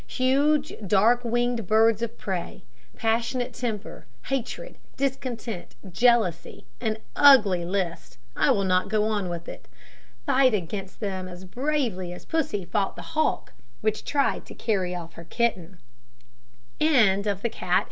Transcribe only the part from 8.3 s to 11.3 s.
I will not go on with it. Fight against them